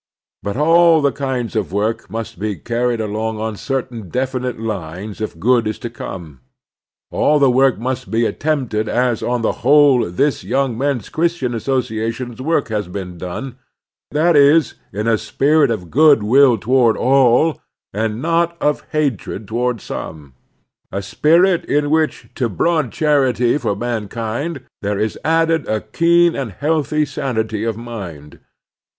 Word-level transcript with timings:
But 0.41 0.57
all 0.57 0.99
the 0.99 1.11
kinds 1.11 1.55
of 1.55 1.71
work 1.71 2.09
must 2.09 2.39
be 2.39 2.55
carried 2.55 2.99
along 2.99 3.39
on 3.39 3.55
cer 3.55 3.83
tain 3.83 4.09
definite 4.09 4.59
lines 4.59 5.21
if 5.21 5.37
good 5.37 5.67
is 5.67 5.77
to 5.77 5.91
come. 5.91 6.39
All 7.11 7.37
the 7.37 7.51
work 7.51 7.77
must 7.77 8.09
be 8.09 8.25
attempted 8.25 8.89
as 8.89 9.21
on 9.21 9.43
the 9.43 9.51
whole 9.61 10.09
this 10.09 10.43
Yotmg 10.43 10.75
Men's 10.75 11.09
Christian 11.09 11.53
Association 11.53 12.33
work 12.43 12.69
has 12.69 12.87
been 12.87 13.19
done, 13.19 13.59
that 14.09 14.35
is, 14.35 14.73
in 14.91 15.07
a 15.07 15.19
spirit 15.19 15.69
of 15.69 15.91
good 15.91 16.23
will 16.23 16.57
toward 16.57 16.97
all 16.97 17.61
and 17.93 18.19
not 18.19 18.59
of 18.59 18.83
hatred 18.93 19.47
toward 19.47 19.79
some; 19.81 20.33
in 20.91 20.97
a 20.97 21.03
spirit 21.03 21.63
in 21.65 21.91
which 21.91 22.27
to 22.33 22.49
broad 22.49 22.91
charity 22.91 23.55
for 23.59 23.75
mankind 23.75 24.63
there 24.81 24.97
is 24.97 25.19
added 25.23 25.67
a 25.67 25.79
keen 25.79 26.35
and 26.35 26.53
healthy 26.53 27.05
sanity 27.05 27.63
of 27.63 27.77
mind. 27.77 28.39